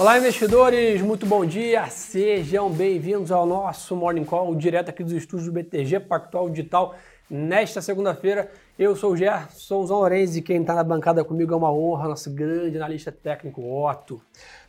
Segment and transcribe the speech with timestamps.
[0.00, 1.86] Olá, investidores, muito bom dia.
[1.88, 6.94] Sejam bem-vindos ao nosso Morning Call, direto aqui dos estúdios do BTG Pactual Digital.
[7.28, 11.70] Nesta segunda-feira, eu sou o Gerson Lourenço e quem está na bancada comigo é uma
[11.70, 14.22] honra, nosso grande analista técnico, Otto.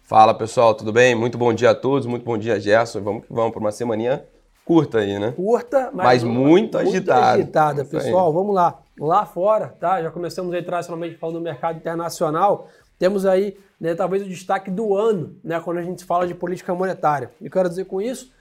[0.03, 1.15] Fala pessoal, tudo bem?
[1.15, 2.99] Muito bom dia a todos, muito bom dia, Gerson.
[2.99, 4.25] Vamos que vamos para uma semaninha
[4.65, 5.31] curta aí, né?
[5.31, 7.31] Curta, mas, mas muito, muito agitada.
[7.31, 8.31] agitada, pessoal.
[8.33, 8.79] Vamos lá.
[8.99, 10.01] Lá fora, tá?
[10.01, 12.67] Já começamos aí tradicionalmente falando do mercado internacional.
[13.01, 16.75] Temos aí, né, talvez o destaque do ano, né, quando a gente fala de política
[16.75, 17.31] monetária.
[17.41, 18.31] E quero dizer com isso,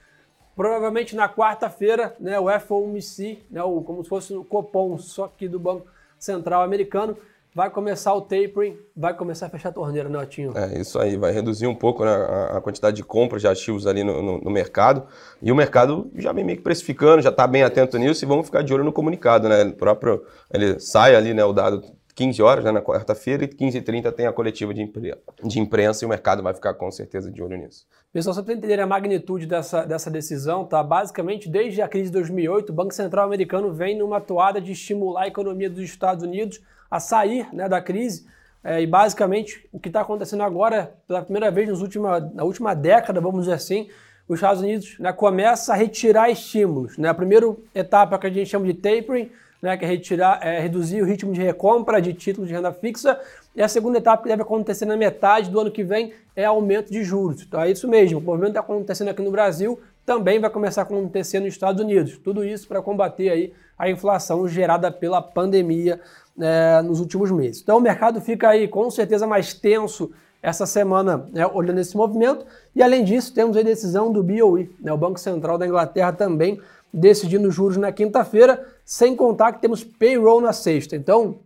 [0.55, 5.47] provavelmente na quarta-feira, né, o FOMC, né, o, como se fosse o Copom, só que
[5.47, 5.87] do Banco
[6.19, 7.17] Central Americano,
[7.55, 10.55] vai começar o tapering, vai começar a fechar a torneira, né, Otinho?
[10.55, 12.11] É, isso aí, vai reduzir um pouco né,
[12.51, 15.07] a, quantidade de compras de ativos ali no, no, no, mercado.
[15.41, 18.45] E o mercado já vem meio que precificando, já está bem atento nisso e vamos
[18.45, 19.63] ficar de olho no comunicado, né?
[19.63, 20.23] O próprio,
[20.53, 21.81] ele sai ali, né, o dado
[22.21, 26.05] 15 horas né, na quarta-feira e 15h30 tem a coletiva de, impre de imprensa e
[26.05, 27.87] o mercado vai ficar com certeza de olho nisso.
[28.13, 30.83] Pessoal, só para entender a magnitude dessa, dessa decisão, tá?
[30.83, 35.23] Basicamente, desde a crise de 2008, o Banco Central americano vem numa toada de estimular
[35.23, 38.27] a economia dos Estados Unidos a sair né, da crise.
[38.63, 42.75] É, e basicamente, o que está acontecendo agora, pela primeira vez nos última, na última
[42.75, 43.89] década, vamos dizer assim,
[44.27, 46.99] os Estados Unidos né, começa a retirar estímulos.
[46.99, 47.09] Né?
[47.09, 51.01] A primeira etapa que a gente chama de tapering, né, que é, retirar, é reduzir
[51.01, 53.19] o ritmo de recompra de títulos de renda fixa.
[53.55, 56.91] E a segunda etapa que deve acontecer na metade do ano que vem é aumento
[56.91, 57.43] de juros.
[57.43, 60.83] Então é isso mesmo, o movimento está acontecendo aqui no Brasil, também vai começar a
[60.83, 62.17] acontecer nos Estados Unidos.
[62.17, 65.99] Tudo isso para combater aí a inflação gerada pela pandemia
[66.39, 67.61] é, nos últimos meses.
[67.61, 72.45] Então o mercado fica aí com certeza mais tenso essa semana né, olhando esse movimento.
[72.75, 76.59] E além disso, temos a decisão do BOE, né, o Banco Central da Inglaterra também
[76.93, 80.95] decidindo juros na quinta-feira, sem contar que temos payroll na sexta.
[80.95, 81.39] Então,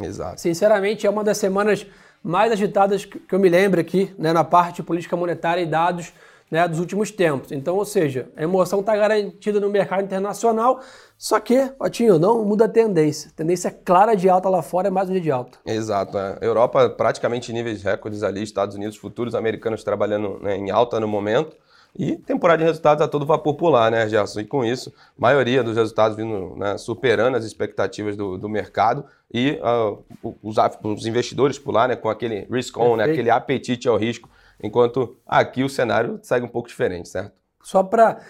[0.00, 0.40] Exato.
[0.40, 1.86] sinceramente, é uma das semanas
[2.22, 6.12] mais agitadas que eu me lembro aqui, né, na parte de política monetária e dados
[6.50, 7.52] né, dos últimos tempos.
[7.52, 10.80] Então, ou seja, a emoção está garantida no mercado internacional,
[11.18, 13.30] só que, Otinho, não muda a tendência.
[13.32, 15.58] A tendência é clara de alta lá fora, é mais um dia de alta.
[15.64, 16.16] Exato.
[16.16, 16.38] Né?
[16.40, 21.56] Europa praticamente níveis recordes ali, Estados Unidos, futuros americanos trabalhando né, em alta no momento.
[21.94, 24.40] E temporada de resultados a todo vapor pular, né, Gerson?
[24.40, 29.58] E com isso, maioria dos resultados vindo né, superando as expectativas do, do mercado e
[29.62, 34.28] uh, os, os, investidores pular né, com aquele risk-on, né, aquele apetite ao risco,
[34.62, 37.32] enquanto aqui o cenário segue um pouco diferente, certo?
[37.62, 38.20] Só para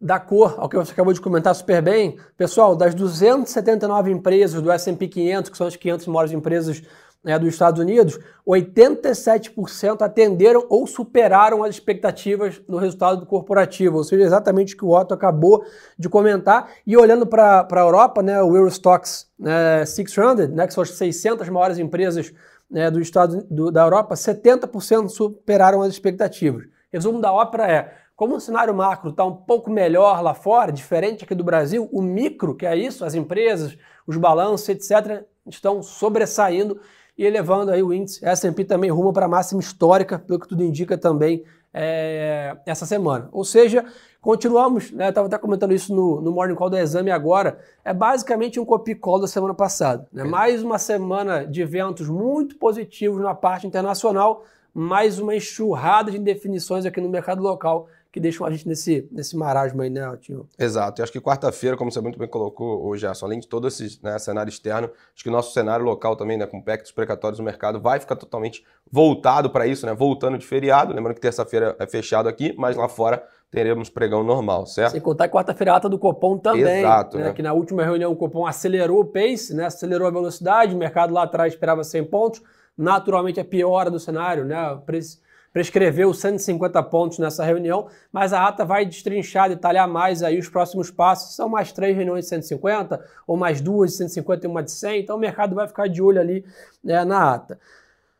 [0.00, 4.70] dar cor ao que você acabou de comentar super bem, pessoal, das 279 empresas do
[4.70, 6.82] S&P 500, que são as 500 maiores empresas
[7.24, 14.04] né, dos Estados Unidos, 87% atenderam ou superaram as expectativas no resultado do corporativo, ou
[14.04, 15.64] seja, exatamente o que o Otto acabou
[15.98, 16.70] de comentar.
[16.86, 21.48] E olhando para a Europa, né, o Eurostox né, 600, né, que são as 600
[21.48, 22.32] maiores empresas
[22.70, 26.64] né, do estado do, da Europa, 70% superaram as expectativas.
[26.92, 31.24] Resumo da ópera é, como o cenário macro está um pouco melhor lá fora, diferente
[31.24, 33.76] aqui do Brasil, o micro, que é isso, as empresas,
[34.06, 36.80] os balanços, etc., estão sobressaindo
[37.16, 38.24] e elevando aí o índice.
[38.24, 43.28] S&P também rumo para a máxima histórica, pelo que tudo indica também é, essa semana.
[43.32, 43.84] Ou seja,
[44.20, 48.60] continuamos, né, estava até comentando isso no, no Morning Call do Exame agora, é basicamente
[48.60, 50.06] um copy call da semana passada.
[50.12, 50.22] Né?
[50.22, 50.24] É.
[50.24, 56.84] Mais uma semana de eventos muito positivos na parte internacional, mais uma enxurrada de indefinições
[56.84, 60.46] aqui no mercado local que deixam a gente nesse, nesse marasmo aí, né, Tio?
[60.56, 61.00] Exato.
[61.00, 64.16] E acho que quarta-feira, como você muito bem colocou hoje, além de todo esse né,
[64.20, 67.80] cenário externo, acho que o nosso cenário local também, né, com pactos precatórios no mercado,
[67.80, 69.92] vai ficar totalmente voltado para isso, né?
[69.92, 70.94] Voltando de feriado.
[70.94, 73.20] Lembrando que terça-feira é fechado aqui, mas lá fora
[73.50, 74.92] teremos pregão normal, certo?
[74.92, 76.62] Sem contar que quarta-feira ata do Copom também.
[76.62, 77.18] Exato.
[77.18, 77.24] Né?
[77.24, 77.32] né?
[77.32, 79.66] Que na última reunião o Copom acelerou o pace, né?
[79.66, 82.42] acelerou a velocidade, o mercado lá atrás esperava 100 pontos.
[82.78, 84.70] Naturalmente a piora do cenário, né?
[84.70, 85.18] O preço
[85.54, 90.90] prescreveu 150 pontos nessa reunião, mas a ata vai destrinchar, detalhar mais aí os próximos
[90.90, 91.36] passos.
[91.36, 95.02] São mais três reuniões de 150, ou mais duas de 150 e uma de 100,
[95.02, 96.44] então o mercado vai ficar de olho ali
[96.82, 97.56] né, na ata.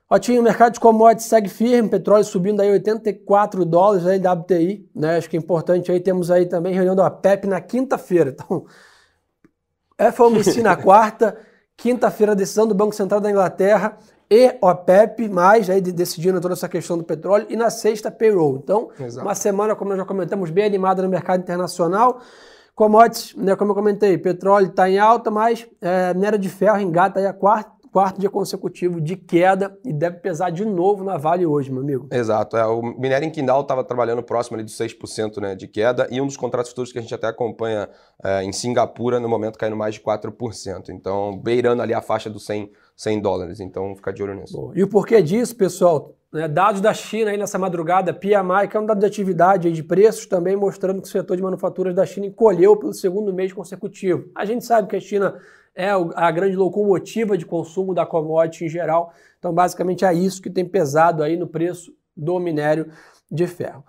[0.09, 5.17] Otinho, o mercado de commodities segue firme, petróleo subindo aí 84 dólares aí WTI, né?
[5.17, 8.31] Acho que é importante aí, temos aí também reunião da OPEP na quinta-feira.
[8.31, 8.65] Então,
[10.13, 11.37] FOMC na quarta,
[11.77, 13.99] quinta-feira decisão do Banco Central da Inglaterra,
[14.31, 18.57] e OPEP, mais aí decidindo toda essa questão do petróleo, e na sexta, payroll.
[18.63, 19.27] Então, Exato.
[19.27, 22.21] uma semana, como nós já comentamos, bem animada no mercado internacional.
[22.75, 27.21] Commodities, né, como eu comentei, petróleo está em alta, mas é, minério de ferro engata
[27.21, 31.47] aí a quarta, quarto dia consecutivo de queda e deve pesar de novo na Vale
[31.47, 32.09] hoje, meu amigo.
[32.11, 32.57] Exato.
[32.57, 36.21] É, o minério em Quindal estava trabalhando próximo ali dos 6% né, de queda e
[36.21, 37.89] um dos contratos futuros que a gente até acompanha
[38.21, 40.89] é, em Singapura, no momento caindo mais de 4%.
[40.89, 43.61] Então, beirando ali a faixa dos 100, 100 dólares.
[43.61, 44.57] Então, fica de olho nisso.
[44.57, 44.73] Boa.
[44.75, 46.17] E o porquê disso, pessoal?
[46.33, 49.83] Né, dados da China aí nessa madrugada, PMI, que é um dado de atividade de
[49.85, 54.29] preços, também mostrando que o setor de manufaturas da China encolheu pelo segundo mês consecutivo.
[54.35, 55.37] A gente sabe que a China
[55.75, 60.51] é a grande locomotiva de consumo da commodity em geral, então basicamente é isso que
[60.51, 62.91] tem pesado aí no preço do minério
[63.31, 63.85] de ferro.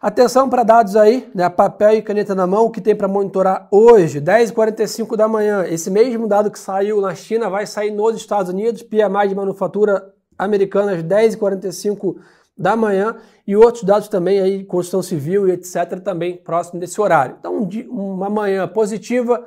[0.00, 3.68] Atenção para dados aí, né, papel e caneta na mão, o que tem para monitorar
[3.70, 5.66] hoje, 10h45 da manhã.
[5.66, 10.14] Esse mesmo dado que saiu na China vai sair nos Estados Unidos, PMI de manufatura
[10.38, 12.16] Americanas, 10h45
[12.56, 13.16] da manhã,
[13.46, 17.36] e outros dados também aí, construção civil e etc., também próximo desse horário.
[17.38, 19.46] Então, uma manhã positiva,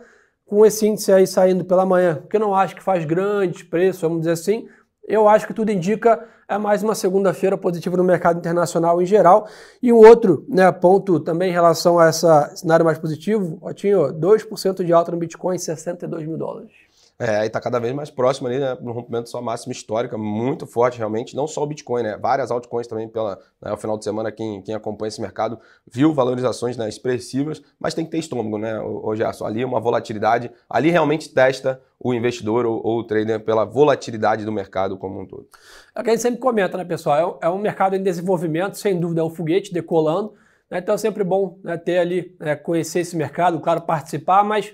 [0.54, 4.02] com esse índice aí saindo pela manhã, que eu não acho que faz grande preço,
[4.02, 4.68] vamos dizer assim,
[5.08, 9.48] eu acho que tudo indica é mais uma segunda-feira positiva no mercado internacional em geral.
[9.82, 13.98] E um outro né, ponto também em relação a esse cenário mais positivo, ó, tinha
[13.98, 16.72] 2% de alta no Bitcoin, 62 mil dólares.
[17.20, 20.18] É, aí está cada vez mais próximo ali, né, no rompimento de sua máxima histórica,
[20.18, 23.98] muito forte realmente, não só o Bitcoin, né, várias altcoins também pela, né, ao final
[23.98, 28.18] de semana, quem, quem acompanha esse mercado viu valorizações né, expressivas, mas tem que ter
[28.18, 33.04] estômago, né, o Gerson, ali uma volatilidade, ali realmente testa o investidor ou, ou, o
[33.04, 35.48] trader pela volatilidade do mercado como um todo.
[35.96, 38.76] É o que a gente sempre comenta, né, pessoal, é um, é mercado em desenvolvimento,
[38.76, 40.34] sem dúvida é um foguete decolando,
[40.70, 44.74] né, então é sempre bom né, ter ali, né, conhecer esse mercado, claro, participar, mas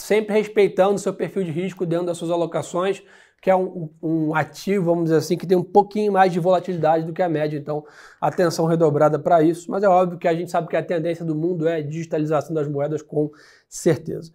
[0.00, 3.02] sempre respeitando o seu perfil de risco dentro das suas alocações,
[3.40, 7.06] que é um, um, ativo, vamos dizer assim, que tem um pouquinho mais de volatilidade
[7.06, 7.56] do que a média.
[7.56, 7.84] Então,
[8.20, 9.70] atenção redobrada para isso.
[9.70, 12.68] Mas é óbvio que a gente sabe que a tendência do mundo é digitalização das
[12.68, 13.30] moedas, com
[13.66, 14.32] certeza.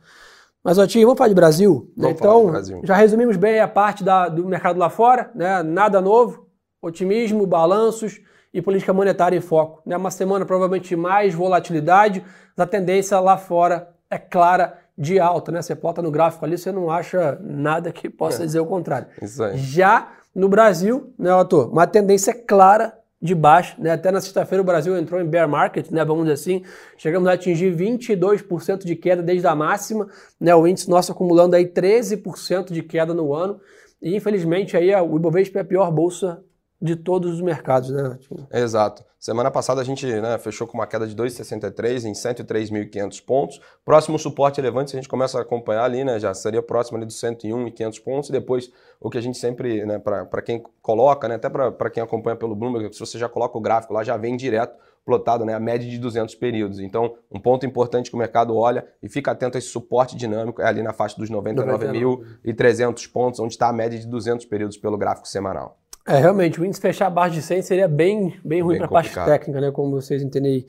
[0.64, 1.94] Mas, Otinho, vamos falar de Brasil?
[1.96, 2.10] Né?
[2.10, 2.82] Então, Brasil.
[2.84, 5.62] já resumimos bem a parte da, do mercado lá fora, né?
[5.62, 6.48] nada novo,
[6.82, 8.20] otimismo, balanços
[8.52, 9.84] e política monetária em foco.
[9.86, 9.96] Né?
[9.96, 12.26] Uma semana provavelmente mais volatilidade,
[12.58, 15.62] a tendência lá fora é clara de alta, né?
[15.62, 18.46] Você plota no gráfico ali, você não acha nada que possa é.
[18.46, 19.08] dizer o contrário.
[19.56, 23.92] Já no Brasil, né, Otto, uma tendência clara de baixo, né?
[23.92, 26.04] Até na sexta-feira o Brasil entrou em bear market, né?
[26.06, 26.64] Vamos dizer assim,
[26.98, 30.08] chegamos a atingir 22% de queda desde a máxima,
[30.40, 30.54] né?
[30.54, 33.60] O índice nosso acumulando aí 13% de queda no ano.
[34.02, 36.44] E infelizmente aí o Ibovespa é a pior bolsa
[36.82, 38.18] de todos os mercados, né?
[38.52, 39.04] Exato.
[39.20, 43.62] Semana passada a gente né, fechou com uma queda de 2,63 em 103.500 pontos.
[43.84, 47.06] Próximo suporte relevante, se a gente começa a acompanhar ali, né, já seria próximo ali
[47.06, 48.30] dos 101.500 pontos.
[48.30, 52.04] E depois, o que a gente sempre, né, para quem coloca, né, até para quem
[52.04, 55.54] acompanha pelo Bloomberg, se você já coloca o gráfico lá, já vem direto plotado né,
[55.54, 56.80] a média de 200 períodos.
[56.80, 60.62] Então, um ponto importante que o mercado olha e fica atento a esse suporte dinâmico
[60.62, 64.98] é ali na faixa dos 99.300 pontos, onde está a média de 200 períodos pelo
[64.98, 65.78] gráfico semanal.
[66.08, 69.14] É, realmente, o índice fechar abaixo de 100 seria bem, bem ruim para a parte
[69.14, 69.72] técnica, né?
[69.72, 70.66] Como vocês entendem aí.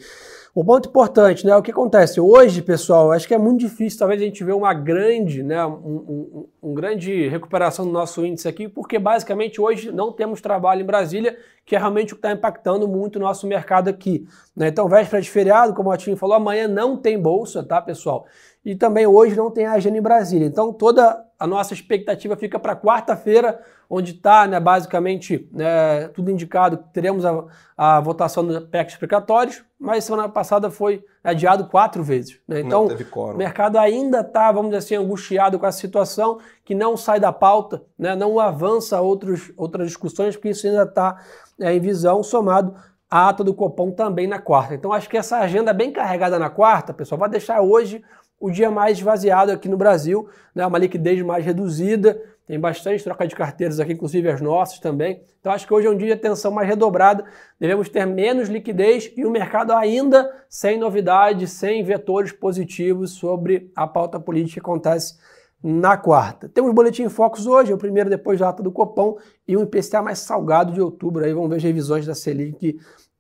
[0.57, 1.55] Um ponto importante, né?
[1.55, 4.73] O que acontece hoje, pessoal, acho que é muito difícil, talvez a gente ver uma
[4.73, 5.67] grande, né?
[5.67, 10.81] Um, um, um, grande recuperação do nosso índice aqui, porque basicamente hoje não temos trabalho
[10.81, 11.37] em Brasília,
[11.67, 14.27] que é realmente o que está impactando muito o nosso mercado aqui.
[14.57, 14.69] Né?
[14.69, 18.25] Então, véspera de feriado, como o Atinho falou, amanhã não tem bolsa, tá, pessoal?
[18.65, 20.47] E também hoje não tem agenda em Brasília.
[20.47, 26.79] Então, toda a nossa expectativa fica para quarta-feira, onde está né, basicamente né, tudo indicado
[26.79, 27.45] que teremos a,
[27.77, 32.41] a votação do PEC explicatórios, mas semana passada foi adiado quatro vezes.
[32.49, 32.61] Né?
[32.61, 37.21] Então, o mercado ainda está, vamos dizer assim, angustiado com essa situação, que não sai
[37.21, 41.21] da pauta, né, não avança outros, outras discussões, porque isso ainda está
[41.61, 42.75] é, em visão, somado
[43.11, 44.75] à ata do Copom também na quarta.
[44.75, 48.03] Então, acho que essa agenda bem carregada na quarta, pessoal, vai deixar hoje
[48.39, 50.67] o dia mais esvaziado aqui no Brasil, né?
[50.67, 55.21] uma liquidez mais reduzida, tem bastante troca de carteiras aqui, inclusive as nossas também.
[55.41, 57.25] Então acho que hoje é um dia de atenção mais redobrada,
[57.59, 63.87] devemos ter menos liquidez e o mercado ainda sem novidades, sem vetores positivos sobre a
[63.87, 65.17] pauta política que acontece
[65.63, 66.49] na quarta.
[66.49, 69.17] Temos boletim Focus hoje, o primeiro depois da ata do Copom
[69.49, 71.25] e um IPCA mais salgado de outubro.
[71.25, 72.79] Aí vamos ver as revisões da Selic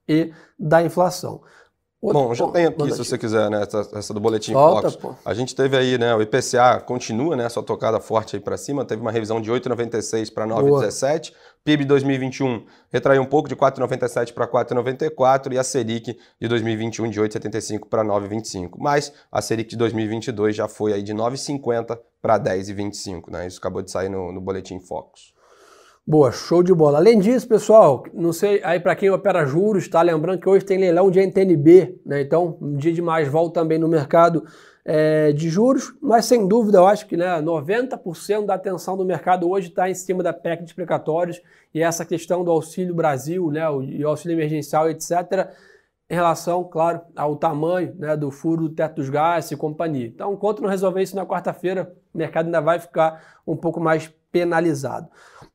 [0.08, 1.42] e da inflação.
[2.06, 4.96] Outro Bom, já tem aqui, se você quiser, né, essa, essa do Boletim Volta, Fox.
[4.96, 5.14] Pô.
[5.24, 8.84] A gente teve aí, né, o IPCA continua, né, sua tocada forte aí para cima,
[8.84, 11.32] teve uma revisão de 8,96 para 9,17.
[11.64, 17.20] PIB 2021 retraiu um pouco de 4,97 para 4,94 e a Selic de 2021 de
[17.20, 18.76] 8,75 para 9,25.
[18.78, 23.48] Mas a Selic de 2022 já foi aí de 9,50 para 10,25, né?
[23.48, 25.34] Isso acabou de sair no, no Boletim Focus.
[26.08, 26.98] Boa, show de bola.
[26.98, 30.78] Além disso, pessoal, não sei, aí para quem opera juros, tá lembrando que hoje tem
[30.78, 32.20] leilão de NTNB, né?
[32.20, 34.44] Então, um dia de mais volta também no mercado
[34.84, 39.50] é, de juros, mas sem dúvida eu acho que né, 90% da atenção do mercado
[39.50, 41.42] hoje está em cima da PEC de explicatórios
[41.74, 45.48] e essa questão do Auxílio Brasil, né, o, e auxílio emergencial, etc.,
[46.08, 50.06] em relação, claro, ao tamanho né, do furo do teto dos gastos e companhia.
[50.06, 54.12] Então, enquanto não resolver isso na quarta-feira, o mercado ainda vai ficar um pouco mais
[54.30, 55.08] penalizado.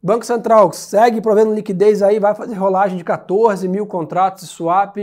[0.03, 4.97] Banco Central segue provendo liquidez aí, vai fazer rolagem de 14 mil contratos de swap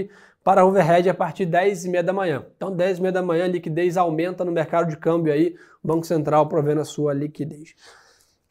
[0.45, 2.45] para overhead a partir de 10 e meia da manhã.
[2.57, 6.47] Então, 10 e meia da manhã, liquidez aumenta no mercado de câmbio aí, Banco Central
[6.47, 7.75] provendo a sua liquidez.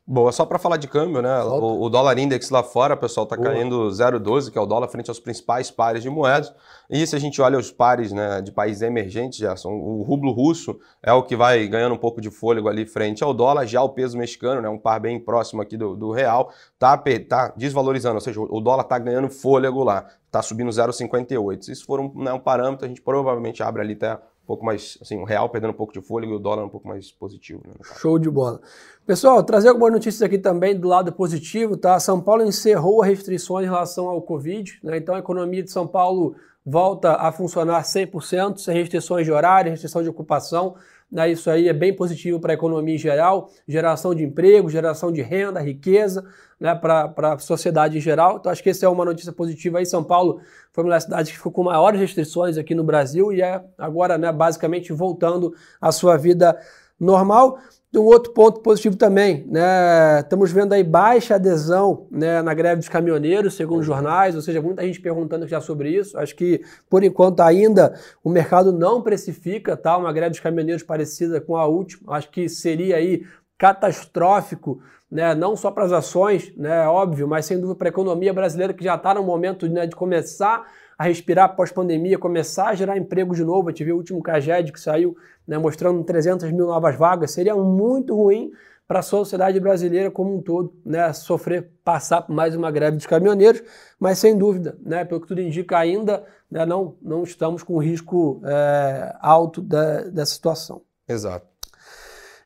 [0.09, 1.43] Boa, só para falar de câmbio, né?
[1.43, 5.09] O, o, dólar index lá fora, pessoal, está caindo 0,12, que é o dólar frente
[5.09, 6.53] aos principais pares de moedas.
[6.89, 10.31] E se a gente olha os pares né, de países emergentes, já são o rublo
[10.31, 13.65] russo é o que vai ganhando um pouco de fôlego ali frente ao dólar.
[13.65, 16.97] Já o peso mexicano, né, um par bem próximo aqui do, do real, tá,
[17.27, 21.63] tá desvalorizando, ou seja, o dólar está ganhando fôlego lá, está subindo 0,58.
[21.63, 24.97] Se isso for um, né, um parâmetro, a gente provavelmente abre ali até pouco mais,
[25.01, 27.61] assim, o real perdendo um pouco de fôlego e o dólar um pouco mais positivo.
[27.67, 28.61] Né, Show de bola.
[29.05, 31.99] Pessoal, trazer algumas notícias aqui também do lado positivo, tá?
[31.99, 34.97] São Paulo encerrou restrições em relação ao Covid, né?
[34.97, 36.35] Então a economia de São Paulo
[36.65, 40.75] volta a funcionar 100%, sem restrições de horário, restrição de ocupação.
[41.11, 41.31] Né?
[41.31, 45.21] Isso aí é bem positivo para a economia em geral, geração de emprego, geração de
[45.21, 46.25] renda, riqueza
[46.59, 46.75] né?
[46.75, 48.37] para a sociedade em geral.
[48.37, 49.85] Então acho que essa é uma notícia positiva aí.
[49.85, 50.41] São Paulo
[50.73, 54.17] foi uma das cidades que ficou com maiores restrições aqui no Brasil e é agora
[54.17, 56.57] né, basicamente voltando à sua vida
[56.99, 57.59] normal.
[57.95, 60.19] Um outro ponto positivo também, né?
[60.19, 64.83] Estamos vendo aí baixa adesão né, na greve dos caminhoneiros, segundo jornais, ou seja, muita
[64.83, 66.15] gente perguntando já sobre isso.
[66.19, 71.41] Acho que, por enquanto, ainda o mercado não precifica tá, uma greve dos caminhoneiros parecida
[71.41, 72.15] com a última.
[72.15, 73.23] Acho que seria aí
[73.57, 78.33] catastrófico, né, não só para as ações, né, óbvio, mas sem dúvida para a economia
[78.33, 82.97] brasileira que já está no momento né, de começar a respirar pós-pandemia, começar a gerar
[82.97, 83.69] emprego de novo.
[83.69, 85.15] A gente viu o último CAGED que saiu
[85.47, 87.31] né, mostrando 300 mil novas vagas.
[87.31, 88.51] Seria muito ruim
[88.87, 93.05] para a sociedade brasileira como um todo, né, sofrer, passar por mais uma greve dos
[93.05, 93.61] caminhoneiros,
[93.99, 98.41] mas sem dúvida, né, pelo que tudo indica, ainda né, não, não estamos com risco
[98.45, 100.81] é, alto da, dessa situação.
[101.07, 101.45] Exato.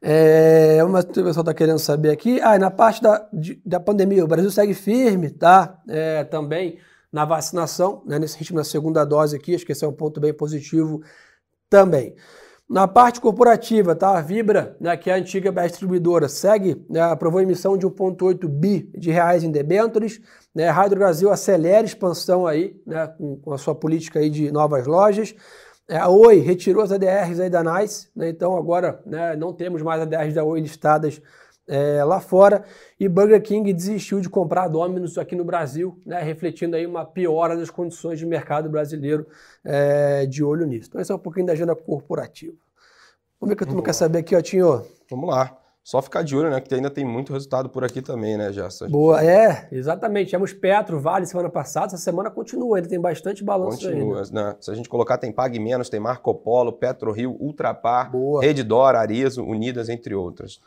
[0.02, 2.42] É, uma, o pessoal está querendo saber aqui.
[2.42, 5.80] Ah, na parte da, de, da pandemia, o Brasil segue firme, tá?
[5.88, 6.80] É, também
[7.12, 10.20] na vacinação, né, nesse ritmo da segunda dose aqui, acho que esse é um ponto
[10.20, 11.02] bem positivo
[11.70, 12.16] também.
[12.72, 14.18] Na parte corporativa, tá?
[14.18, 18.48] A Vibra, né, que é a antiga distribuidora, segue, né, aprovou a emissão de 1,8
[18.48, 20.22] bi de reais em debêntures.
[20.56, 24.30] Né, a Rádio Brasil acelera a expansão aí, né, com, com, a sua política aí
[24.30, 25.36] de novas lojas.
[25.86, 29.82] É, a Oi retirou as ADRs aí da NICE, né, então agora né, não temos
[29.82, 31.22] mais ADRs da Oi listadas
[31.68, 32.64] é, lá fora.
[33.00, 37.56] E Burger King desistiu de comprar Domino's aqui no Brasil, né, refletindo aí uma piora
[37.56, 39.26] das condições de mercado brasileiro
[39.64, 40.90] é, de olho nisso.
[40.90, 42.56] Então esse é um pouquinho da agenda corporativa.
[43.40, 44.86] Vamos ver o que tu não quer saber aqui, ó, Tinho.
[45.10, 45.58] Vamos lá.
[45.84, 46.62] Só ficar de olho, né?
[46.62, 48.88] Que ainda tem muito resultado por aqui também, né, Gerson?
[48.88, 50.30] Boa, é, exatamente.
[50.30, 54.32] Temos Petro, Vale semana passada, essa semana continua, ele tem bastante balanço continua, ainda.
[54.32, 54.56] Né?
[54.60, 59.44] Se a gente colocar, tem Pague Menos, tem Marco Polo, Petro Rio, Ultrapar, Redidor, Arizo,
[59.44, 60.62] Unidas, entre outras.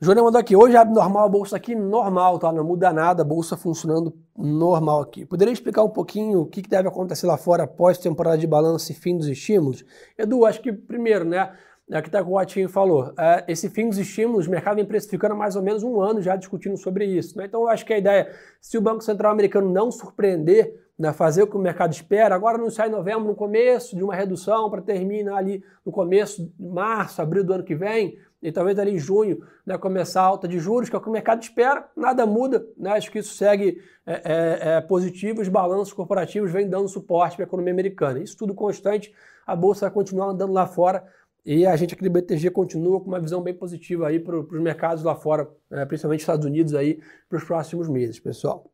[0.00, 2.52] Júnior mandou aqui, hoje abre normal a bolsa aqui, normal, tá?
[2.52, 5.26] Não muda nada, a bolsa funcionando normal aqui.
[5.26, 8.94] Poderia explicar um pouquinho o que deve acontecer lá fora após temporada de balanço e
[8.94, 9.84] fim dos estímulos?
[10.16, 11.52] Edu, acho que primeiro, né?
[11.90, 13.12] É o que o Atinho falou.
[13.18, 16.20] É, esse fim dos estímulos, o mercado vem precificando há mais ou menos um ano
[16.20, 17.36] já discutindo sobre isso.
[17.36, 17.46] Né?
[17.46, 21.44] Então, eu acho que a ideia, se o Banco Central americano não surpreender, né, fazer
[21.44, 24.82] o que o mercado espera, agora anunciar em novembro, no começo de uma redução, para
[24.82, 28.98] terminar ali no começo de março, abril do ano que vem, e talvez ali em
[28.98, 32.24] junho né, começar a alta de juros, que é o que o mercado espera, nada
[32.24, 32.66] muda.
[32.76, 32.90] Né?
[32.90, 37.44] Acho que isso segue é, é, é positivo, os balanços corporativos vêm dando suporte para
[37.44, 38.20] a economia americana.
[38.20, 39.12] Isso tudo constante,
[39.46, 41.04] a Bolsa vai continuar andando lá fora
[41.44, 44.60] e a gente aqui do BTG continua com uma visão bem positiva aí para os
[44.60, 48.70] mercados lá fora, é, principalmente Estados Unidos aí, para os próximos meses, pessoal.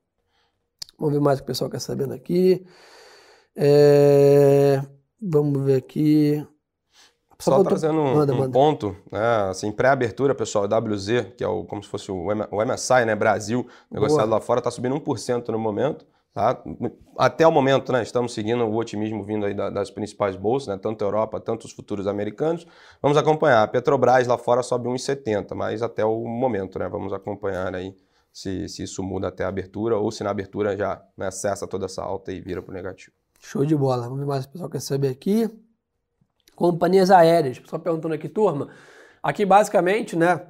[0.99, 2.66] Vamos ver mais o que o pessoal quer sabendo aqui.
[3.56, 4.83] É,
[5.21, 6.44] vamos ver aqui.
[7.38, 8.52] Só, Só trazendo um, manda, um manda.
[8.52, 13.04] ponto, né, assim, pré-abertura, pessoal, WZ, que é o, como se fosse o, o MSI,
[13.04, 14.38] né, Brasil, negociado Boa.
[14.38, 16.06] lá fora, está subindo 1% no momento.
[16.32, 16.60] Tá?
[17.16, 21.04] Até o momento, né, estamos seguindo o otimismo vindo aí das principais bolsas, né, tanto
[21.04, 22.66] a Europa, tanto os futuros americanos.
[23.00, 23.62] Vamos acompanhar.
[23.62, 27.94] A Petrobras lá fora sobe 1,70, mas até o momento, né, vamos acompanhar aí
[28.32, 31.86] se, se isso muda até a abertura ou se na abertura já né, cessa toda
[31.86, 33.12] essa alta e vira para o negativo.
[33.38, 34.04] Show de bola.
[34.04, 35.48] Vamos ver mais o pessoal quer saber aqui.
[36.54, 37.58] Companhias aéreas.
[37.58, 38.68] Pessoal perguntando aqui, turma.
[39.23, 40.40] Aqui basicamente, né,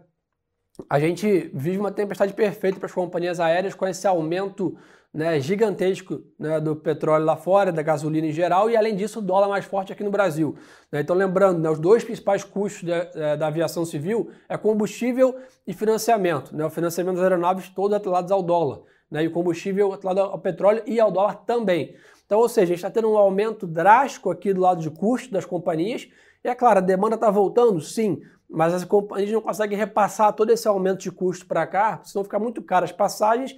[0.90, 4.76] a gente vive uma tempestade perfeita para as companhias aéreas com esse aumento
[5.14, 9.22] né, gigantesco né, do petróleo lá fora, da gasolina em geral, e além disso o
[9.22, 10.56] dólar mais forte aqui no Brasil.
[10.90, 11.00] Né?
[11.00, 15.72] Então lembrando, né, os dois principais custos da, é, da, aviação civil é combustível e
[15.72, 16.54] financiamento.
[16.54, 16.66] Né?
[16.66, 19.22] O financiamento das aeronaves todos atrelados ao dólar, né?
[19.22, 21.94] e o combustível atrelado ao petróleo e ao dólar também.
[22.26, 25.30] Então, ou seja, a gente está tendo um aumento drástico aqui do lado de custo
[25.30, 26.08] das companhias,
[26.42, 30.50] e é claro, a demanda está voltando, sim, mas as companhias não conseguem repassar todo
[30.50, 33.56] esse aumento de custo para cá, senão fica muito caro as passagens.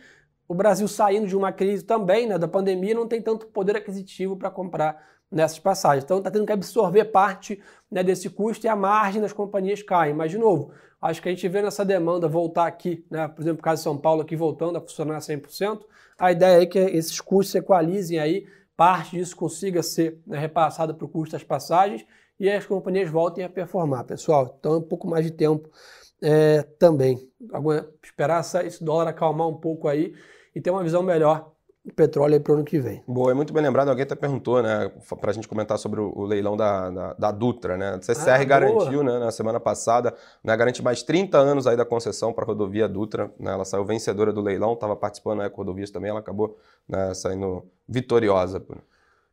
[0.48, 4.36] O Brasil saindo de uma crise também, né, da pandemia, não tem tanto poder aquisitivo
[4.36, 6.04] para comprar nessas passagens.
[6.04, 10.12] Então está tendo que absorver parte né, desse custo e a margem das companhias cai.
[10.12, 13.60] Mas, de novo, acho que a gente vê nessa demanda voltar aqui, né, por exemplo,
[13.60, 15.80] o caso de São Paulo aqui voltando a funcionar 100%,
[16.18, 20.94] a ideia é que esses custos se equalizem aí, parte disso consiga ser né, repassada
[20.94, 22.06] para o custo das passagens
[22.38, 24.56] e as companhias voltem a performar, pessoal.
[24.58, 25.70] Então, é um pouco mais de tempo
[26.22, 27.30] é, também.
[28.02, 30.14] Esperar esse dólar acalmar um pouco aí
[30.54, 31.52] e ter uma visão melhor
[31.94, 33.02] petróleo para o ano que vem.
[33.06, 33.88] Boa, é muito bem lembrado.
[33.88, 34.90] Alguém até perguntou, né,
[35.20, 37.94] para a gente comentar sobre o, o leilão da, da, da, Dutra, né?
[37.94, 41.84] A CCR ah, garantiu, né, na semana passada, né, garante mais 30 anos aí da
[41.84, 43.30] concessão para a rodovia Dutra.
[43.38, 46.56] Né, ela saiu vencedora do leilão, estava participando da Rodovias também, ela acabou
[46.88, 48.64] né, saindo vitoriosa.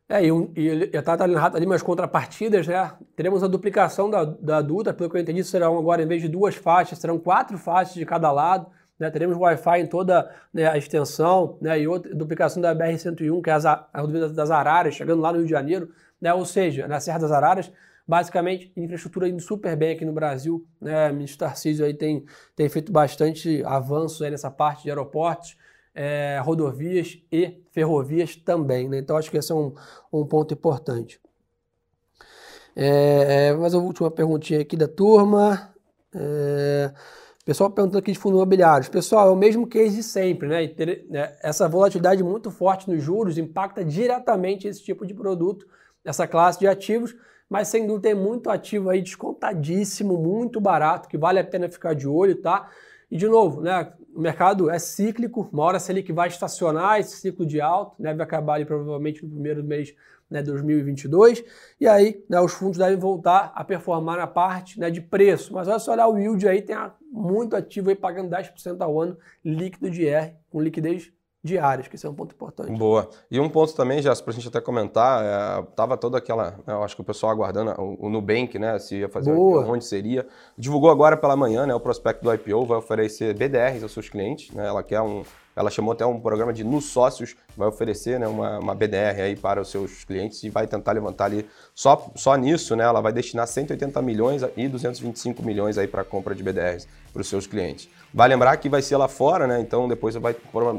[0.08, 2.92] É, e, e eu estava ali umas contrapartidas, né?
[3.16, 6.28] Teremos a duplicação da, da Dutra, pelo que eu entendi, serão agora, em vez de
[6.28, 8.66] duas faixas, serão quatro faixas de cada lado.
[8.98, 13.50] Né, teremos Wi-Fi em toda né, a extensão, né, e outra duplicação da BR-101, que
[13.50, 16.86] é a, a rodovia das Araras, chegando lá no Rio de Janeiro, né, ou seja,
[16.86, 17.72] na Serra das Araras,
[18.06, 20.64] basicamente, infraestrutura indo super bem aqui no Brasil.
[20.80, 22.24] Né, o ministro Tarcísio aí tem,
[22.54, 25.56] tem feito bastante avanços nessa parte de aeroportos,
[25.94, 28.88] é, rodovias e ferrovias também.
[28.88, 29.74] Né, então, acho que esse é um,
[30.12, 31.20] um ponto importante.
[32.76, 35.72] É mais uma última perguntinha aqui da turma.
[36.12, 36.92] É,
[37.44, 38.88] Pessoal perguntando aqui de fundos imobiliários.
[38.88, 40.66] Pessoal, é o mesmo case de sempre, né?
[41.10, 41.36] né?
[41.42, 45.66] Essa volatilidade muito forte nos juros impacta diretamente esse tipo de produto,
[46.02, 47.14] essa classe de ativos,
[47.48, 51.94] mas sem dúvida tem muito ativo aí descontadíssimo, muito barato, que vale a pena ficar
[51.94, 52.70] de olho, tá?
[53.10, 53.92] E de novo, né?
[54.14, 58.10] O mercado é cíclico, uma hora que vai estacionar esse ciclo de alto, né?
[58.12, 59.94] Acabar ali provavelmente no primeiro mês
[60.30, 61.44] né, 2022,
[61.80, 65.52] e aí né, os fundos devem voltar a performar na parte né, de preço.
[65.52, 66.76] Mas olha só olhar o yield aí, tem
[67.10, 71.12] muito ativo aí pagando 10% ao ano líquido de R, com liquidez
[71.44, 72.72] diárias, que isso é um ponto importante.
[72.72, 73.10] Boa.
[73.30, 76.72] E um ponto também, já para a gente até comentar, é, tava toda aquela, né,
[76.72, 79.66] eu acho que o pessoal aguardando o, o Nubank, né, se ia fazer Boa.
[79.66, 80.26] onde seria.
[80.56, 84.50] Divulgou agora pela manhã, né, o prospecto do IPO vai oferecer BDRs aos seus clientes,
[84.54, 85.22] né, ela quer um
[85.56, 89.36] ela chamou até um programa de nos sócios, vai oferecer né, uma, uma BDR aí
[89.36, 92.84] para os seus clientes e vai tentar levantar ali só, só nisso, né?
[92.84, 97.22] Ela vai destinar 180 milhões e 225 milhões aí para a compra de BDRs para
[97.22, 97.88] os seus clientes.
[98.12, 99.60] Vai lembrar que vai ser lá fora, né?
[99.60, 100.34] Então depois vai,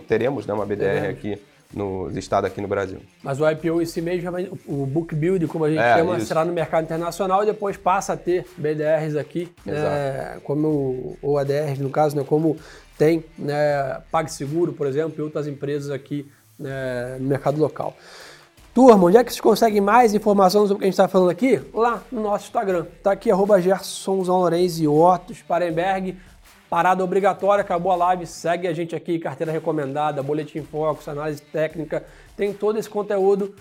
[0.07, 1.41] teremos né, uma BDR aqui
[1.73, 2.99] no listado aqui no Brasil.
[3.23, 4.31] Mas o IPO em si mesmo,
[4.65, 6.27] o book build, como a gente é, chama, isso.
[6.27, 11.79] será no mercado internacional e depois passa a ter BDRs aqui, né, como o ADRs
[11.79, 12.57] no caso, né, como
[12.97, 17.95] tem né, PagSeguro, por exemplo, e outras empresas aqui né, no mercado local.
[18.73, 21.29] Turma, onde é que vocês conseguem mais informação sobre o que a gente está falando
[21.29, 21.61] aqui?
[21.73, 22.85] Lá no nosso Instagram.
[22.97, 26.17] Está aqui, arroba Gerson Lourenço e Otto Sparenberg.
[26.69, 32.03] Parada obrigatória, acabou a live, segue a gente aqui, carteira recomendada, boletim focus, análise técnica,
[32.35, 33.53] tem todo esse conteúdo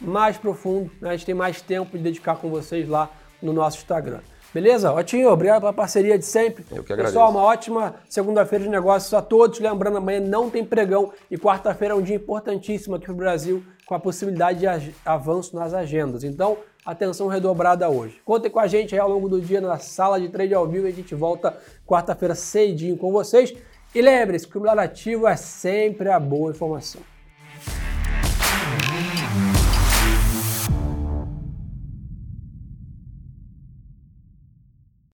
[0.00, 1.10] mais profundo, né?
[1.10, 4.20] a gente tem mais tempo de dedicar com vocês lá no nosso Instagram.
[4.52, 4.92] Beleza?
[4.92, 6.64] Otinho, obrigado pela parceria de sempre.
[6.70, 7.14] Eu que agradeço.
[7.14, 9.58] Pessoal, uma ótima segunda-feira de negócios a todos.
[9.58, 13.64] Lembrando, amanhã não tem pregão e quarta-feira é um dia importantíssimo aqui para o Brasil
[13.86, 16.22] com a possibilidade de avanço nas agendas.
[16.22, 18.20] Então, atenção redobrada hoje.
[18.24, 20.86] Contem com a gente aí ao longo do dia na sala de trade ao vivo
[20.86, 23.54] e a gente volta quarta-feira cedinho com vocês.
[23.94, 27.11] E lembre-se que o melhor ativo é sempre a boa informação.